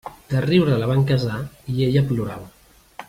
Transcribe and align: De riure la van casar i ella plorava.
De 0.31 0.39
riure 0.45 0.77
la 0.83 0.87
van 0.91 1.05
casar 1.11 1.37
i 1.75 1.89
ella 1.89 2.05
plorava. 2.13 2.51